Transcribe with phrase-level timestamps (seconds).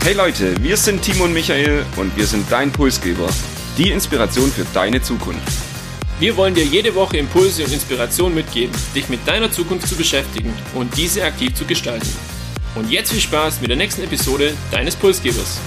[0.00, 3.28] Hey Leute, wir sind Timo und Michael und wir sind dein Pulsgeber.
[3.76, 5.42] Die Inspiration für deine Zukunft.
[6.18, 10.54] Wir wollen dir jede Woche Impulse und Inspiration mitgeben, dich mit deiner Zukunft zu beschäftigen
[10.74, 12.08] und diese aktiv zu gestalten.
[12.74, 15.60] Und jetzt viel Spaß mit der nächsten Episode deines Pulsgebers.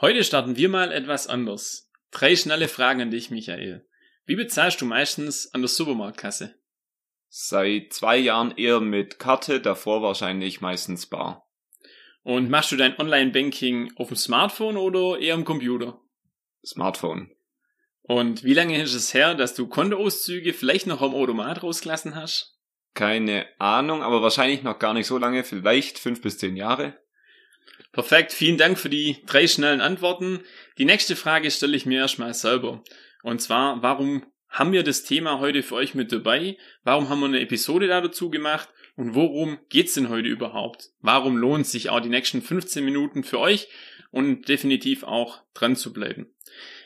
[0.00, 1.90] Heute starten wir mal etwas anders.
[2.10, 3.84] Drei schnelle Fragen an dich, Michael.
[4.24, 6.54] Wie bezahlst du meistens an der Supermarktkasse?
[7.28, 11.48] Seit zwei Jahren eher mit Karte, davor wahrscheinlich meistens bar.
[12.22, 16.00] Und machst du dein Online-Banking auf dem Smartphone oder eher am Computer?
[16.64, 17.34] Smartphone.
[18.02, 22.58] Und wie lange ist es her, dass du Kontoauszüge vielleicht noch am Automat rausgelassen hast?
[22.94, 26.98] Keine Ahnung, aber wahrscheinlich noch gar nicht so lange, vielleicht fünf bis zehn Jahre.
[27.92, 30.40] Perfekt, vielen Dank für die drei schnellen Antworten.
[30.78, 32.82] Die nächste Frage stelle ich mir erstmal selber.
[33.22, 36.58] Und zwar, warum haben wir das Thema heute für euch mit dabei?
[36.84, 38.68] Warum haben wir eine Episode da dazu gemacht?
[38.96, 40.90] Und worum geht's denn heute überhaupt?
[41.00, 43.68] Warum lohnt sich auch die nächsten 15 Minuten für euch
[44.10, 46.26] und definitiv auch dran zu bleiben?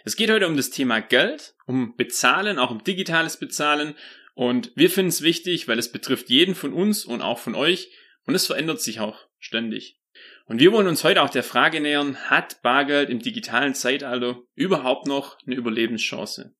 [0.04, 3.96] Es geht heute um das Thema Geld, um Bezahlen, auch um digitales Bezahlen.
[4.34, 7.90] Und wir finden es wichtig, weil es betrifft jeden von uns und auch von euch.
[8.26, 9.98] Und es verändert sich auch ständig.
[10.46, 15.06] Und wir wollen uns heute auch der Frage nähern, hat Bargeld im digitalen Zeitalter überhaupt
[15.06, 16.54] noch eine Überlebenschance?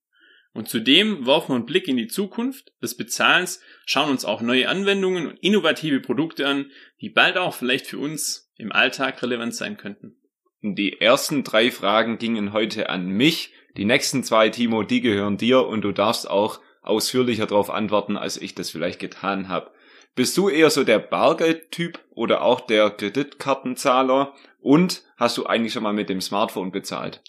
[0.52, 4.68] Und zudem werfen wir einen Blick in die Zukunft des Bezahlens, schauen uns auch neue
[4.68, 6.70] Anwendungen und innovative Produkte an,
[7.02, 10.16] die bald auch vielleicht für uns im Alltag relevant sein könnten.
[10.62, 13.52] Die ersten drei Fragen gingen heute an mich.
[13.76, 18.40] Die nächsten zwei, Timo, die gehören dir und du darfst auch ausführlicher darauf antworten, als
[18.40, 19.70] ich das vielleicht getan habe.
[20.16, 24.32] Bist du eher so der Bargeldtyp oder auch der Kreditkartenzahler?
[24.60, 27.22] Und hast du eigentlich schon mal mit dem Smartphone bezahlt?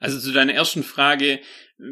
[0.00, 1.38] Also zu deiner ersten Frage,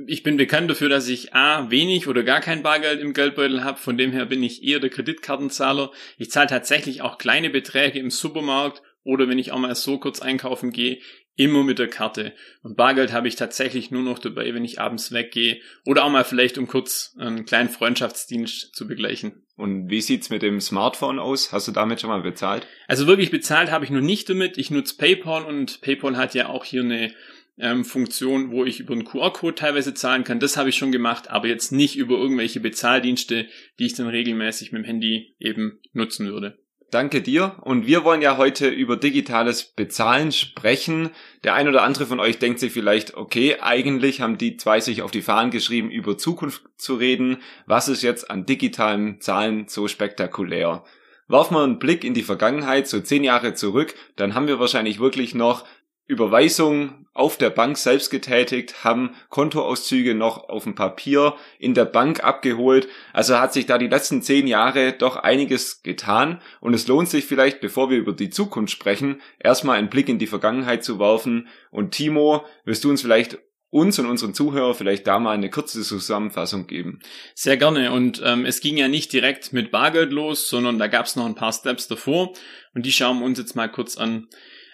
[0.09, 3.79] ich bin bekannt dafür, dass ich A, wenig oder gar kein Bargeld im Geldbeutel habe.
[3.79, 5.93] Von dem her bin ich eher der Kreditkartenzahler.
[6.19, 10.21] Ich zahle tatsächlich auch kleine Beträge im Supermarkt oder wenn ich auch mal so kurz
[10.21, 10.99] einkaufen gehe,
[11.37, 12.35] immer mit der Karte.
[12.63, 16.25] Und Bargeld habe ich tatsächlich nur noch dabei, wenn ich abends weggehe oder auch mal
[16.25, 19.47] vielleicht, um kurz einen kleinen Freundschaftsdienst zu begleichen.
[19.63, 21.53] Und wie sieht's mit dem Smartphone aus?
[21.53, 22.67] Hast du damit schon mal bezahlt?
[22.89, 24.59] Also wirklich bezahlt habe ich noch nicht damit.
[24.59, 27.15] Ich nutze PayPal und PayPal hat ja auch hier eine
[27.59, 30.41] ähm, Funktion, wo ich über einen QR-Code teilweise zahlen kann.
[30.41, 33.47] Das habe ich schon gemacht, aber jetzt nicht über irgendwelche Bezahldienste,
[33.79, 36.59] die ich dann regelmäßig mit dem Handy eben nutzen würde.
[36.93, 37.57] Danke dir.
[37.63, 41.09] Und wir wollen ja heute über digitales Bezahlen sprechen.
[41.43, 45.01] Der ein oder andere von euch denkt sich vielleicht, okay, eigentlich haben die zwei sich
[45.01, 47.39] auf die Fahnen geschrieben, über Zukunft zu reden.
[47.65, 50.85] Was ist jetzt an digitalen Zahlen so spektakulär?
[51.29, 55.01] Werfen wir einen Blick in die Vergangenheit, so zehn Jahre zurück, dann haben wir wahrscheinlich
[55.01, 55.65] wirklich noch
[56.07, 62.25] Überweisungen auf der Bank selbst getätigt, haben Kontoauszüge noch auf dem Papier in der Bank
[62.25, 62.89] abgeholt.
[63.13, 67.27] Also hat sich da die letzten zehn Jahre doch einiges getan und es lohnt sich
[67.27, 71.49] vielleicht, bevor wir über die Zukunft sprechen, erstmal einen Blick in die Vergangenheit zu werfen.
[71.71, 73.39] Und Timo, wirst du uns vielleicht
[73.73, 77.01] uns und unseren Zuhörer vielleicht da mal eine kurze Zusammenfassung geben.
[77.35, 77.93] Sehr gerne.
[77.93, 81.25] Und ähm, es ging ja nicht direkt mit Bargeld los, sondern da gab es noch
[81.25, 82.35] ein paar Steps davor.
[82.75, 84.29] Und die schauen wir uns jetzt mal kurz an.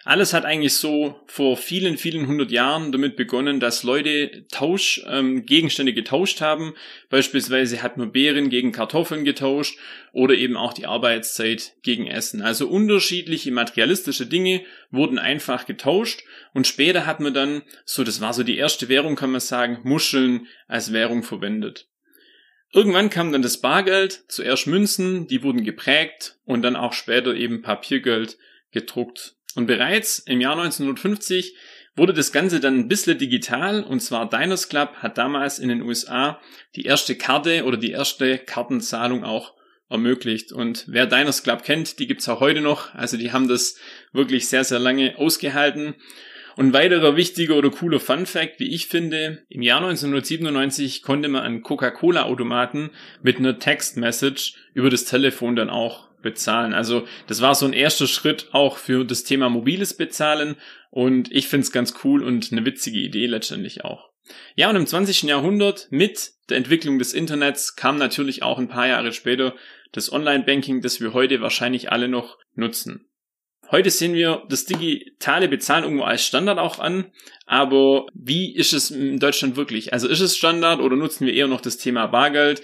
[0.09, 5.45] Alles hat eigentlich so vor vielen, vielen hundert Jahren damit begonnen, dass Leute Tausch, ähm,
[5.45, 6.73] Gegenstände getauscht haben.
[7.11, 9.79] Beispielsweise hat man Beeren gegen Kartoffeln getauscht
[10.13, 12.41] oder eben auch die Arbeitszeit gegen Essen.
[12.41, 16.25] Also unterschiedliche materialistische Dinge wurden einfach getauscht
[16.55, 19.81] und später hat man dann, so das war so die erste Währung, kann man sagen,
[19.83, 21.87] Muscheln als Währung verwendet.
[22.73, 27.61] Irgendwann kam dann das Bargeld, zuerst Münzen, die wurden geprägt und dann auch später eben
[27.61, 28.39] Papiergeld
[28.73, 29.35] gedruckt.
[29.55, 31.55] Und bereits im Jahr 1950
[31.97, 35.83] wurde das Ganze dann ein bisschen digital und zwar Diners Club hat damals in den
[35.83, 36.41] USA
[36.77, 39.55] die erste Karte oder die erste Kartenzahlung auch
[39.91, 40.53] ermöglicht.
[40.53, 42.95] Und wer Diners Club kennt, die gibt's auch heute noch.
[42.95, 43.77] Also die haben das
[44.13, 45.95] wirklich sehr, sehr lange ausgehalten.
[46.57, 51.43] Und weiterer wichtiger oder cooler Fun Fact, wie ich finde, im Jahr 1997 konnte man
[51.43, 52.91] einen Coca-Cola-Automaten
[53.23, 56.75] mit einer Text-Message über das Telefon dann auch bezahlen.
[56.75, 60.57] Also das war so ein erster Schritt auch für das Thema mobiles Bezahlen
[60.91, 64.09] und ich finde es ganz cool und eine witzige Idee letztendlich auch.
[64.55, 65.23] Ja, und im 20.
[65.23, 69.55] Jahrhundert mit der Entwicklung des Internets kam natürlich auch ein paar Jahre später
[69.93, 73.09] das Online-Banking, das wir heute wahrscheinlich alle noch nutzen.
[73.71, 77.13] Heute sehen wir das digitale Bezahlen irgendwo als Standard auch an,
[77.45, 79.93] aber wie ist es in Deutschland wirklich?
[79.93, 82.63] Also ist es Standard oder nutzen wir eher noch das Thema Bargeld?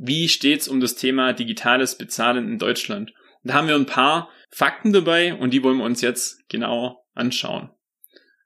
[0.00, 3.12] Wie steht's um das Thema digitales Bezahlen in Deutschland.
[3.42, 7.04] Und da haben wir ein paar Fakten dabei und die wollen wir uns jetzt genauer
[7.14, 7.70] anschauen.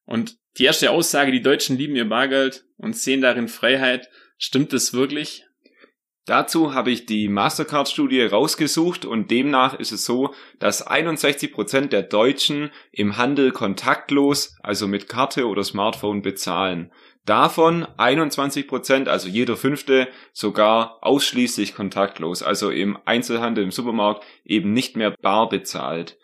[0.04, 4.08] Und die erste Aussage, die Deutschen lieben ihr Bargeld und sehen darin Freiheit,
[4.38, 5.44] stimmt es wirklich?
[6.28, 12.02] Dazu habe ich die Mastercard-Studie rausgesucht und demnach ist es so, dass 61 Prozent der
[12.02, 16.92] Deutschen im Handel kontaktlos, also mit Karte oder Smartphone bezahlen.
[17.28, 24.72] Davon 21 Prozent, also jeder fünfte, sogar ausschließlich kontaktlos, also im Einzelhandel, im Supermarkt eben
[24.72, 26.16] nicht mehr bar bezahlt.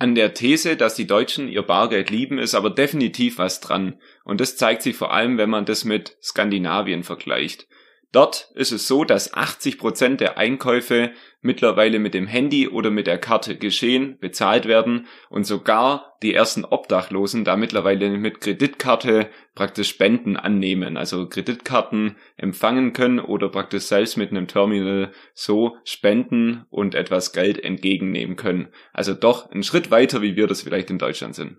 [0.00, 4.00] An der These, dass die Deutschen ihr Bargeld lieben, ist aber definitiv was dran.
[4.24, 7.68] Und das zeigt sich vor allem, wenn man das mit Skandinavien vergleicht.
[8.12, 11.12] Dort ist es so, dass 80 Prozent der Einkäufe
[11.42, 16.64] mittlerweile mit dem Handy oder mit der Karte geschehen, bezahlt werden und sogar die ersten
[16.64, 24.16] Obdachlosen da mittlerweile mit Kreditkarte praktisch Spenden annehmen, also Kreditkarten empfangen können oder praktisch selbst
[24.16, 28.72] mit einem Terminal so spenden und etwas Geld entgegennehmen können.
[28.92, 31.58] Also doch ein Schritt weiter, wie wir das vielleicht in Deutschland sind.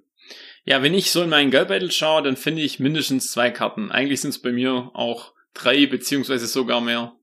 [0.65, 3.89] Ja, wenn ich so in meinen Geldbeutel schaue, dann finde ich mindestens zwei Karten.
[3.89, 7.13] Eigentlich sind es bei mir auch drei beziehungsweise sogar mehr.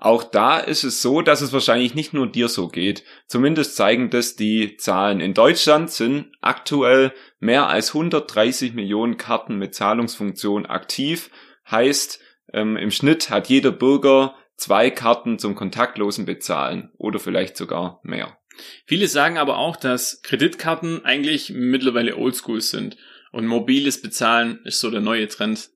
[0.00, 3.02] Auch da ist es so, dass es wahrscheinlich nicht nur dir so geht.
[3.26, 5.18] Zumindest zeigen das die Zahlen.
[5.18, 11.30] In Deutschland sind aktuell mehr als 130 Millionen Karten mit Zahlungsfunktion aktiv.
[11.68, 12.20] Heißt,
[12.52, 18.38] ähm, im Schnitt hat jeder Bürger zwei Karten zum kontaktlosen Bezahlen oder vielleicht sogar mehr.
[18.86, 22.96] Viele sagen aber auch, dass Kreditkarten eigentlich mittlerweile oldschool sind
[23.32, 25.70] und mobiles Bezahlen ist so der neue Trend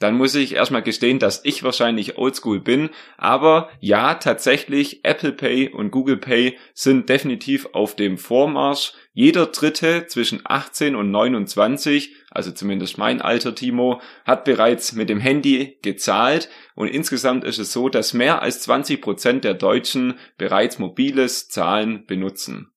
[0.00, 2.88] dann muss ich erstmal gestehen, dass ich wahrscheinlich oldschool bin.
[3.18, 8.94] Aber ja, tatsächlich, Apple Pay und Google Pay sind definitiv auf dem Vormarsch.
[9.12, 15.20] Jeder Dritte zwischen 18 und 29, also zumindest mein Alter Timo, hat bereits mit dem
[15.20, 16.48] Handy gezahlt.
[16.74, 22.06] Und insgesamt ist es so, dass mehr als 20 Prozent der Deutschen bereits mobiles Zahlen
[22.06, 22.72] benutzen.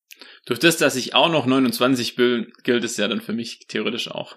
[0.46, 4.12] Durch das, dass ich auch noch 29 bin, gilt es ja dann für mich theoretisch
[4.12, 4.36] auch.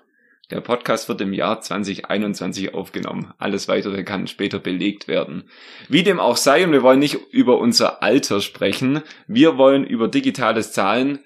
[0.51, 3.35] Der Podcast wird im Jahr 2021 aufgenommen.
[3.37, 5.51] Alles weitere kann später belegt werden.
[5.89, 10.07] Wie dem auch sei, und wir wollen nicht über unser Alter sprechen, wir wollen über
[10.07, 11.19] digitales Zahlen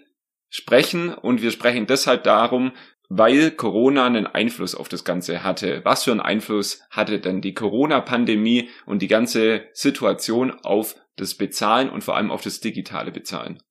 [0.48, 2.72] sprechen und wir sprechen deshalb darum,
[3.10, 5.82] weil Corona einen Einfluss auf das Ganze hatte.
[5.84, 11.90] Was für einen Einfluss hatte denn die Corona-Pandemie und die ganze Situation auf das Bezahlen
[11.90, 13.62] und vor allem auf das digitale Bezahlen?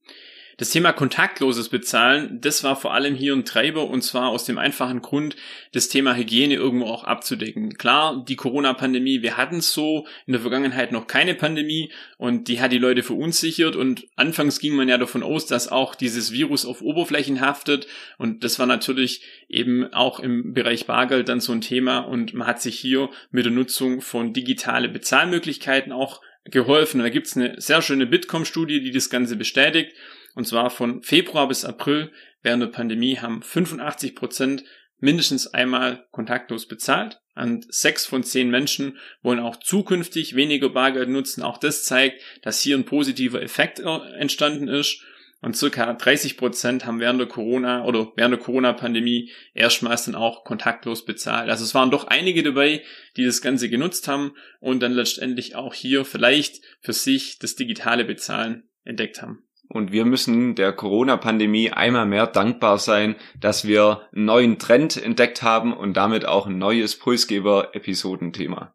[0.60, 4.58] Das Thema kontaktloses Bezahlen, das war vor allem hier ein Treiber und zwar aus dem
[4.58, 5.38] einfachen Grund,
[5.72, 7.78] das Thema Hygiene irgendwo auch abzudecken.
[7.78, 12.74] Klar, die Corona-Pandemie, wir hatten so in der Vergangenheit noch keine Pandemie und die hat
[12.74, 16.82] die Leute verunsichert und anfangs ging man ja davon aus, dass auch dieses Virus auf
[16.82, 22.00] Oberflächen haftet und das war natürlich eben auch im Bereich Bargeld dann so ein Thema
[22.00, 27.00] und man hat sich hier mit der Nutzung von digitale Bezahlmöglichkeiten auch geholfen.
[27.00, 29.94] Da gibt's eine sehr schöne Bitkom-Studie, die das Ganze bestätigt.
[30.36, 32.12] Und zwar von Februar bis April
[32.42, 34.64] während der Pandemie haben 85 Prozent
[35.00, 37.22] mindestens einmal kontaktlos bezahlt.
[37.36, 41.42] Und sechs von zehn Menschen wollen auch zukünftig weniger Bargeld nutzen.
[41.42, 45.02] Auch das zeigt, dass hier ein positiver Effekt entstanden ist.
[45.42, 50.44] Und circa 30 Prozent haben während der Corona oder während der Corona-Pandemie erstmals dann auch
[50.44, 51.50] kontaktlos bezahlt.
[51.50, 52.84] Also es waren doch einige dabei,
[53.16, 58.04] die das Ganze genutzt haben und dann letztendlich auch hier vielleicht für sich das digitale
[58.04, 59.48] Bezahlen entdeckt haben.
[59.71, 65.44] Und wir müssen der Corona-Pandemie einmal mehr dankbar sein, dass wir einen neuen Trend entdeckt
[65.44, 68.73] haben und damit auch ein neues Pulsgeber-Episodenthema.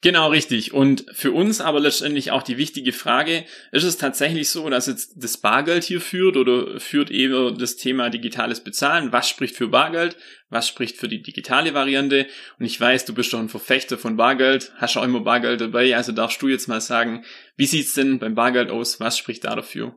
[0.00, 0.74] Genau, richtig.
[0.74, 5.12] Und für uns aber letztendlich auch die wichtige Frage, ist es tatsächlich so, dass jetzt
[5.14, 9.12] das Bargeld hier führt oder führt eher das Thema digitales Bezahlen?
[9.12, 10.16] Was spricht für Bargeld?
[10.50, 12.26] Was spricht für die digitale Variante?
[12.58, 15.94] Und ich weiß, du bist doch ein Verfechter von Bargeld, hast auch immer Bargeld dabei,
[15.96, 17.24] also darfst du jetzt mal sagen,
[17.56, 18.98] wie sieht's denn beim Bargeld aus?
[18.98, 19.94] Was spricht da dafür?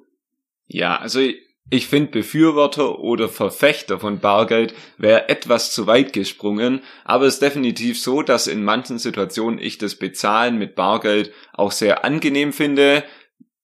[0.67, 1.21] Ja, also
[1.69, 7.41] ich finde Befürworter oder Verfechter von Bargeld wäre etwas zu weit gesprungen, aber es ist
[7.41, 13.03] definitiv so, dass in manchen Situationen ich das Bezahlen mit Bargeld auch sehr angenehm finde,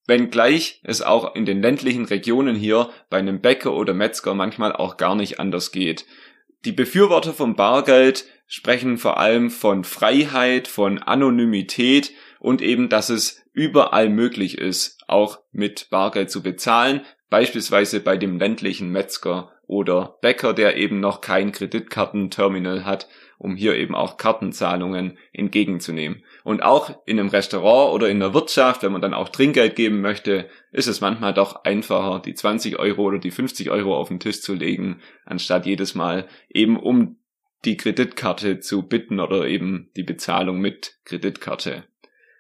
[0.07, 4.97] wenngleich es auch in den ländlichen Regionen hier bei einem Bäcker oder Metzger manchmal auch
[4.97, 6.05] gar nicht anders geht.
[6.65, 13.45] Die Befürworter von Bargeld sprechen vor allem von Freiheit, von Anonymität und eben, dass es
[13.53, 20.53] überall möglich ist, auch mit Bargeld zu bezahlen, beispielsweise bei dem ländlichen Metzger oder Bäcker,
[20.53, 23.07] der eben noch kein Kreditkartenterminal hat,
[23.37, 26.23] um hier eben auch Kartenzahlungen entgegenzunehmen.
[26.43, 30.01] Und auch in einem Restaurant oder in der Wirtschaft, wenn man dann auch Trinkgeld geben
[30.01, 34.19] möchte, ist es manchmal doch einfacher, die 20 Euro oder die 50 Euro auf den
[34.19, 37.17] Tisch zu legen, anstatt jedes Mal eben um
[37.65, 41.83] die Kreditkarte zu bitten oder eben die Bezahlung mit Kreditkarte.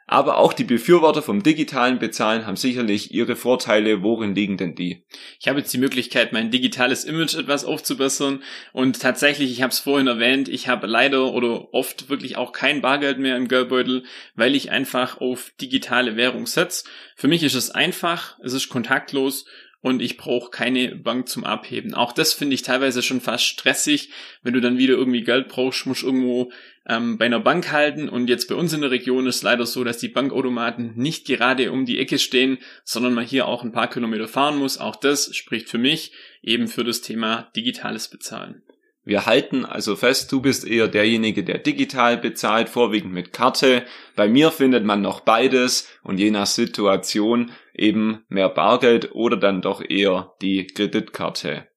[0.07, 4.03] Aber auch die Befürworter vom digitalen Bezahlen haben sicherlich ihre Vorteile.
[4.03, 5.05] Worin liegen denn die?
[5.39, 8.43] Ich habe jetzt die Möglichkeit, mein digitales Image etwas aufzubessern.
[8.73, 12.81] Und tatsächlich, ich habe es vorhin erwähnt, ich habe leider oder oft wirklich auch kein
[12.81, 14.03] Bargeld mehr im Geldbeutel,
[14.35, 16.85] weil ich einfach auf digitale Währung setze.
[17.15, 19.45] Für mich ist es einfach, es ist kontaktlos
[19.81, 21.93] und ich brauche keine Bank zum Abheben.
[21.93, 24.09] Auch das finde ich teilweise schon fast stressig,
[24.43, 26.51] wenn du dann wieder irgendwie Geld brauchst, musst irgendwo
[26.87, 29.83] ähm, bei einer Bank halten und jetzt bei uns in der Region ist leider so,
[29.83, 33.89] dass die Bankautomaten nicht gerade um die Ecke stehen, sondern man hier auch ein paar
[33.89, 34.77] Kilometer fahren muss.
[34.77, 36.11] Auch das spricht für mich
[36.41, 38.63] eben für das Thema digitales Bezahlen.
[39.03, 43.83] Wir halten also fest, du bist eher derjenige, der digital bezahlt, vorwiegend mit Karte.
[44.15, 49.61] Bei mir findet man noch beides und je nach Situation eben mehr Bargeld oder dann
[49.61, 51.67] doch eher die Kreditkarte.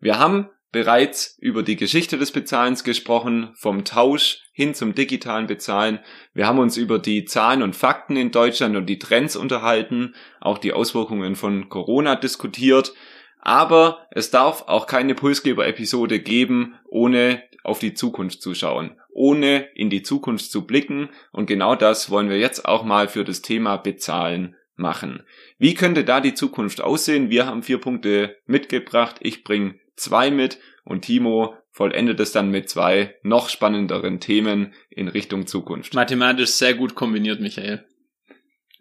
[0.00, 5.98] Wir haben bereits über die Geschichte des Bezahlens gesprochen, vom Tausch hin zum digitalen Bezahlen.
[6.32, 10.58] Wir haben uns über die Zahlen und Fakten in Deutschland und die Trends unterhalten, auch
[10.58, 12.94] die Auswirkungen von Corona diskutiert.
[13.40, 19.90] Aber es darf auch keine Pulsgeber-Episode geben, ohne auf die Zukunft zu schauen, ohne in
[19.90, 21.08] die Zukunft zu blicken.
[21.32, 25.22] Und genau das wollen wir jetzt auch mal für das Thema Bezahlen machen.
[25.58, 27.30] Wie könnte da die Zukunft aussehen?
[27.30, 29.16] Wir haben vier Punkte mitgebracht.
[29.20, 35.08] Ich bringe zwei mit und Timo vollendet es dann mit zwei noch spannenderen Themen in
[35.08, 35.94] Richtung Zukunft.
[35.94, 37.86] Mathematisch sehr gut kombiniert, Michael.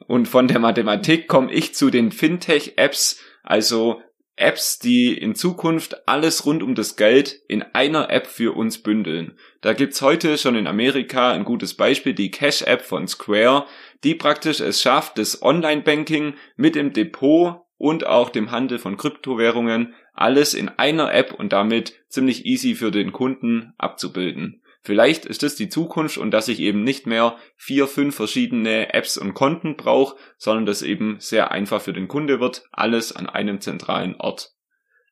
[0.08, 4.01] Und von der Mathematik komme ich zu den Fintech-Apps, also
[4.39, 9.38] Apps, die in Zukunft alles rund um das Geld in einer App für uns bündeln.
[9.60, 13.68] Da gibt's heute schon in Amerika ein gutes Beispiel, die Cash-App von Square,
[14.03, 19.94] die praktisch es schafft, das Online-Banking mit dem Depot und auch dem Handel von Kryptowährungen
[20.13, 24.62] alles in einer App und damit ziemlich easy für den Kunden abzubilden.
[24.82, 29.18] Vielleicht ist es die Zukunft und dass ich eben nicht mehr vier, fünf verschiedene Apps
[29.18, 33.62] und Konten brauche, sondern dass eben sehr einfach für den Kunde wird, alles an einem
[33.62, 34.53] zentralen Ort.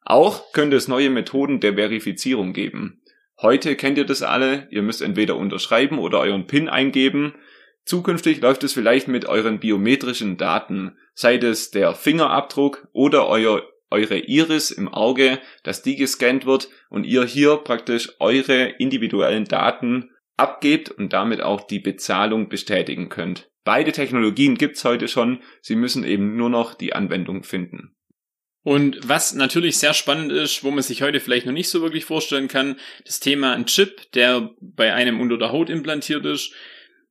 [0.04, 3.02] Auch könnte es neue Methoden der Verifizierung geben.
[3.42, 7.36] Heute kennt ihr das alle, ihr müsst entweder unterschreiben oder euren PIN eingeben.
[7.88, 14.18] Zukünftig läuft es vielleicht mit euren biometrischen Daten, sei es der Fingerabdruck oder euer eure
[14.18, 20.92] Iris im Auge, dass die gescannt wird und ihr hier praktisch eure individuellen Daten abgebt
[20.92, 23.50] und damit auch die Bezahlung bestätigen könnt.
[23.64, 27.96] Beide Technologien gibt's heute schon, sie müssen eben nur noch die Anwendung finden.
[28.64, 32.04] Und was natürlich sehr spannend ist, wo man sich heute vielleicht noch nicht so wirklich
[32.04, 32.76] vorstellen kann,
[33.06, 36.54] das Thema ein Chip, der bei einem unter der Haut implantiert ist,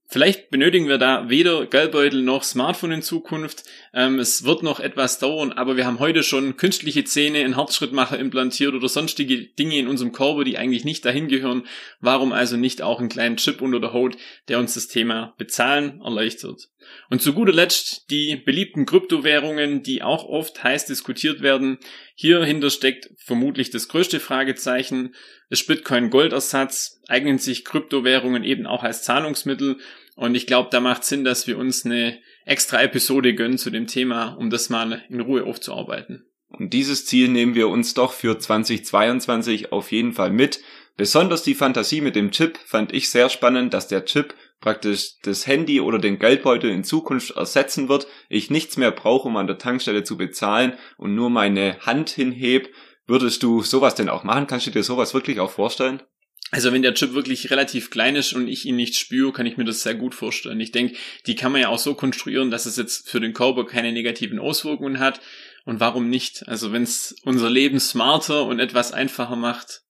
[0.09, 3.65] Vielleicht benötigen wir da weder Geldbeutel noch Smartphone in Zukunft.
[3.93, 8.17] Ähm, es wird noch etwas dauern, aber wir haben heute schon künstliche Zähne, einen Herzschrittmacher
[8.17, 11.65] implantiert oder sonstige Dinge in unserem Körper, die eigentlich nicht dahin gehören.
[12.01, 16.01] Warum also nicht auch einen kleinen Chip unter der Haut, der uns das Thema Bezahlen
[16.01, 16.69] erleichtert?
[17.11, 21.79] Und zu guter Letzt die beliebten Kryptowährungen, die auch oft heiß diskutiert werden.
[22.15, 25.15] Hierhinter steckt vermutlich das größte Fragezeichen.
[25.49, 27.01] Ist Bitcoin Goldersatz?
[27.09, 29.79] Eignen sich Kryptowährungen eben auch als Zahlungsmittel?
[30.17, 33.87] Und ich glaube, da macht Sinn, dass wir uns eine extra Episode gönnen zu dem
[33.87, 36.25] Thema, um das mal in Ruhe aufzuarbeiten.
[36.49, 40.61] Und dieses Ziel nehmen wir uns doch für 2022 auf jeden Fall mit.
[40.97, 45.47] Besonders die Fantasie mit dem Chip fand ich sehr spannend, dass der Chip praktisch das
[45.47, 49.59] Handy oder den Geldbeutel in Zukunft ersetzen wird, ich nichts mehr brauche, um an der
[49.59, 52.73] Tankstelle zu bezahlen und nur meine Hand hinheb.
[53.07, 54.47] Würdest du sowas denn auch machen?
[54.47, 56.03] Kannst du dir sowas wirklich auch vorstellen?
[56.51, 59.57] Also wenn der Chip wirklich relativ klein ist und ich ihn nicht spüre, kann ich
[59.57, 60.61] mir das sehr gut vorstellen.
[60.61, 60.97] Ich denke,
[61.27, 64.39] die kann man ja auch so konstruieren, dass es jetzt für den Körper keine negativen
[64.39, 65.21] Auswirkungen hat.
[65.65, 66.47] Und warum nicht?
[66.47, 69.83] Also wenn es unser Leben smarter und etwas einfacher macht,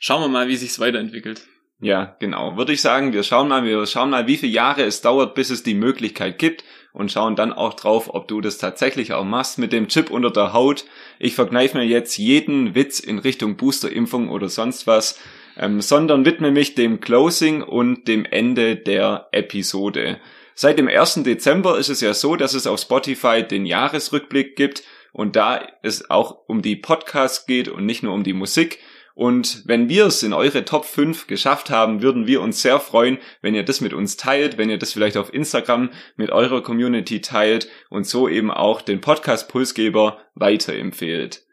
[0.00, 1.42] schauen wir mal, wie sich's weiterentwickelt.
[1.80, 2.56] Ja, genau.
[2.56, 5.50] Würde ich sagen, wir schauen mal, wir schauen mal, wie viele Jahre es dauert, bis
[5.50, 6.64] es die Möglichkeit gibt
[6.94, 10.30] und schauen dann auch drauf, ob du das tatsächlich auch machst mit dem Chip unter
[10.30, 10.86] der Haut.
[11.18, 15.18] Ich verkneife mir jetzt jeden Witz in Richtung Boosterimpfung oder sonst was,
[15.58, 20.18] ähm, sondern widme mich dem Closing und dem Ende der Episode.
[20.54, 21.24] Seit dem 1.
[21.24, 26.10] Dezember ist es ja so, dass es auf Spotify den Jahresrückblick gibt und da es
[26.10, 28.78] auch um die Podcasts geht und nicht nur um die Musik,
[29.14, 33.18] und wenn wir es in eure Top 5 geschafft haben, würden wir uns sehr freuen,
[33.42, 37.20] wenn ihr das mit uns teilt, wenn ihr das vielleicht auf Instagram mit eurer Community
[37.20, 41.44] teilt und so eben auch den Podcast Pulsgeber weiterempfehlt.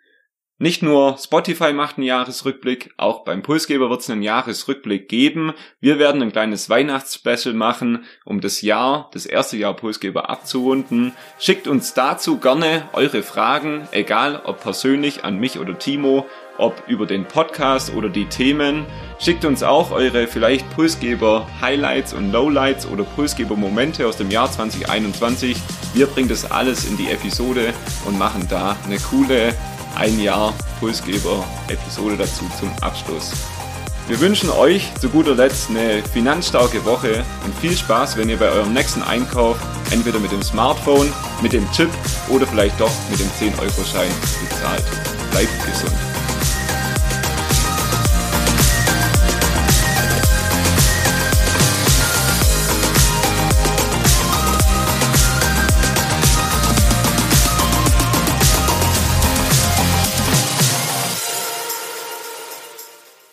[0.57, 5.53] Nicht nur Spotify macht einen Jahresrückblick, auch beim Pulsgeber wird es einen Jahresrückblick geben.
[5.79, 11.13] Wir werden ein kleines Weihnachtsspecial machen, um das Jahr, das erste Jahr Pulsgeber abzurunden.
[11.39, 16.27] Schickt uns dazu gerne eure Fragen, egal ob persönlich an mich oder Timo,
[16.61, 18.85] ob über den Podcast oder die Themen.
[19.19, 24.49] Schickt uns auch eure vielleicht Pulsgeber Highlights und Lowlights oder Pulsgeber Momente aus dem Jahr
[24.49, 25.57] 2021.
[25.93, 27.73] Wir bringen das alles in die Episode
[28.05, 29.53] und machen da eine coole
[29.95, 33.33] ein Jahr Pulsgeber-Episode dazu zum Abschluss.
[34.07, 38.49] Wir wünschen euch zu guter Letzt eine finanzstarke Woche und viel Spaß, wenn ihr bei
[38.49, 39.57] eurem nächsten Einkauf
[39.91, 41.89] entweder mit dem Smartphone, mit dem Chip
[42.29, 44.11] oder vielleicht doch mit dem 10-Euro-Schein
[44.49, 44.83] bezahlt.
[45.31, 46.10] Bleibt gesund.